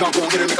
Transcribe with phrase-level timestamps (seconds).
[0.00, 0.59] jump on, hit her, make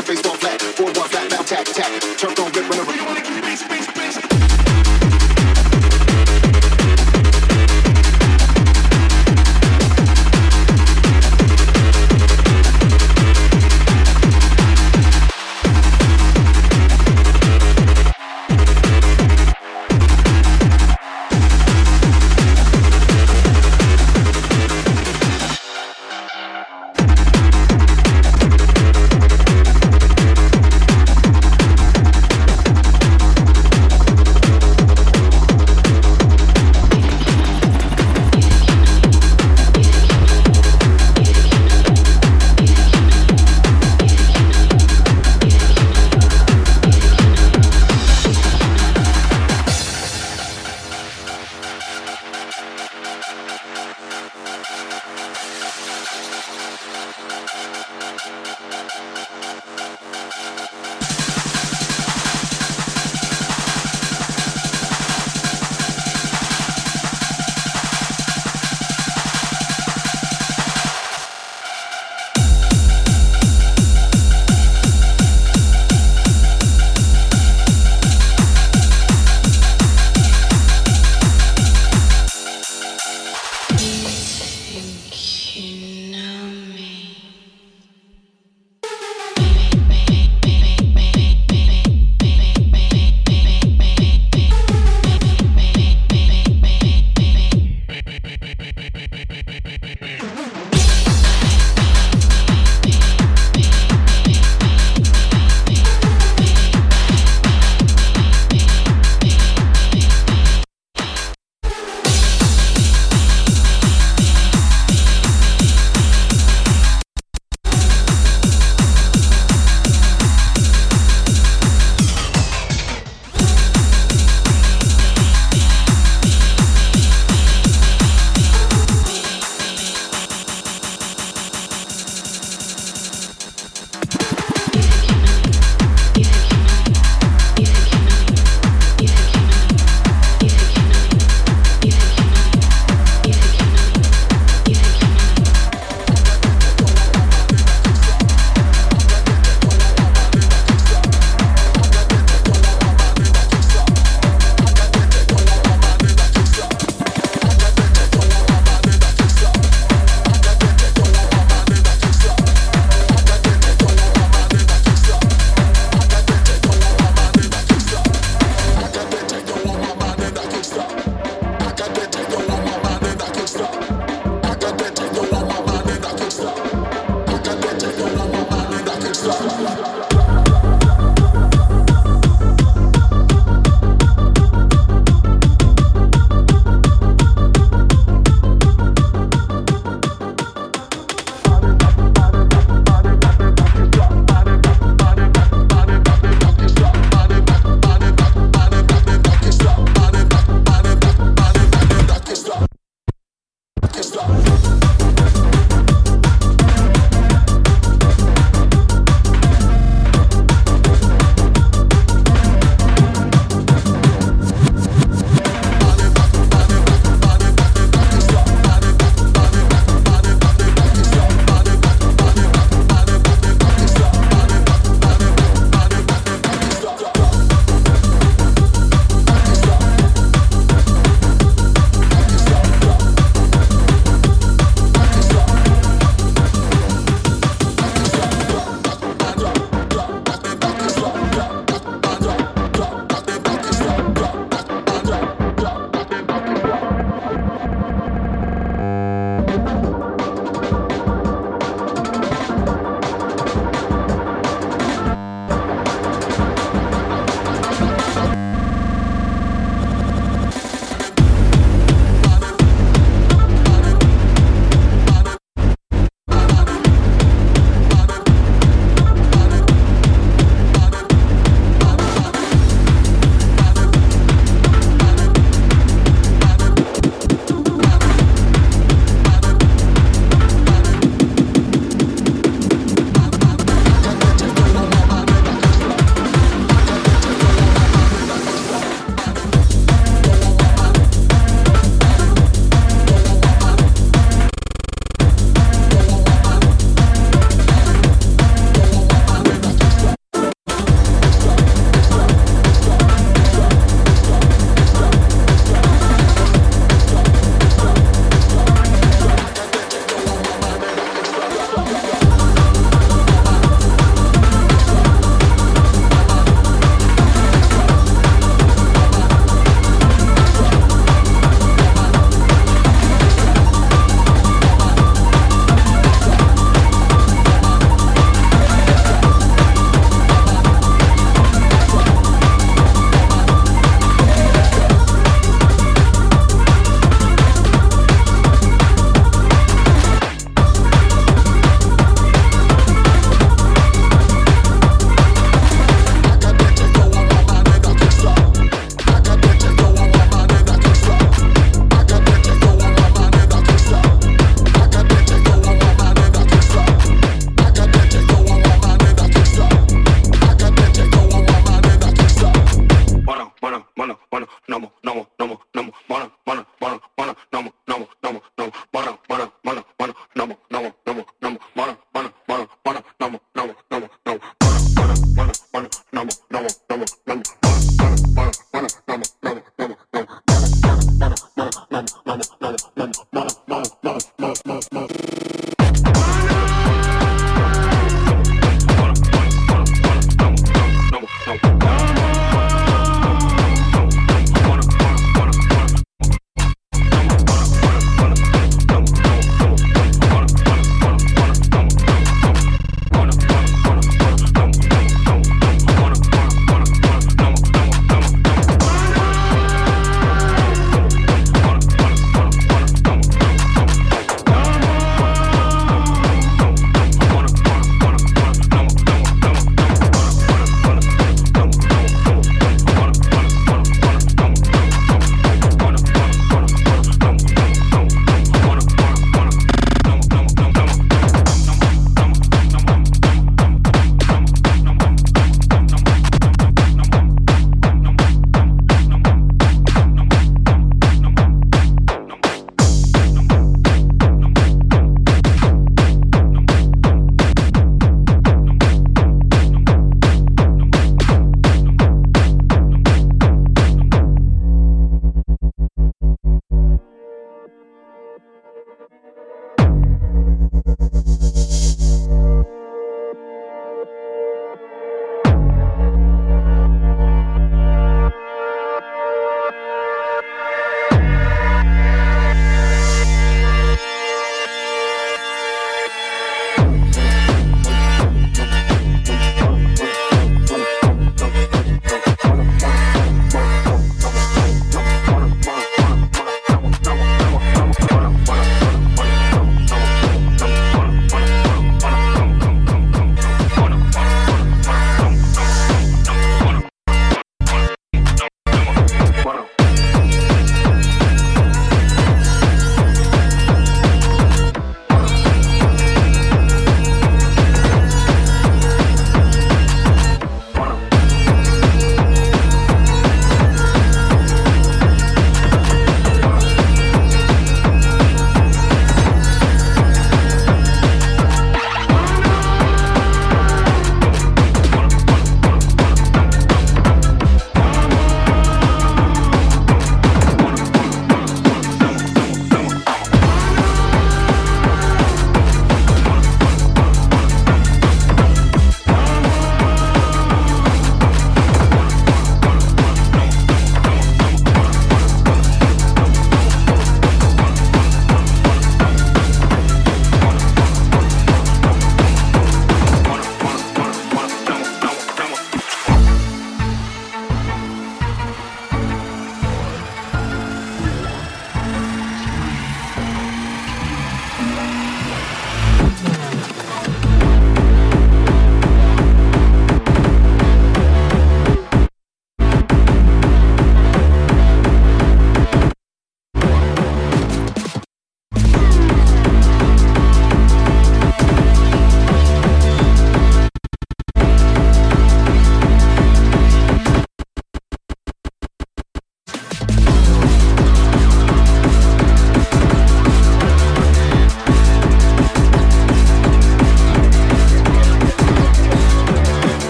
[204.10, 204.49] stop.